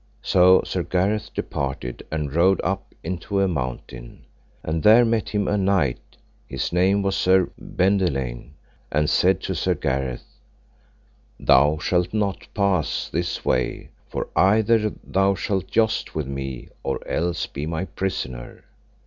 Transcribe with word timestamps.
So 0.23 0.63
Sir 0.65 0.81
Gareth 0.81 1.31
departed 1.31 2.01
and 2.09 2.33
rode 2.33 2.59
up 2.63 2.95
into 3.03 3.39
a 3.39 3.47
mountain, 3.47 4.25
and 4.63 4.81
there 4.81 5.05
met 5.05 5.29
him 5.29 5.47
a 5.47 5.59
knight, 5.59 6.17
his 6.47 6.73
name 6.73 7.03
was 7.03 7.15
Sir 7.15 7.51
Bendelaine, 7.59 8.55
and 8.91 9.07
said 9.07 9.41
to 9.41 9.53
Sir 9.53 9.75
Gareth: 9.75 10.25
Thou 11.39 11.77
shalt 11.77 12.15
not 12.15 12.47
pass 12.55 13.09
this 13.09 13.45
way, 13.45 13.91
for 14.09 14.27
either 14.35 14.91
thou 15.03 15.35
shalt 15.35 15.67
joust 15.67 16.15
with 16.15 16.25
me, 16.25 16.69
or 16.81 17.07
else 17.07 17.45
be 17.45 17.67
my 17.67 17.85
prisoner. 17.85 18.63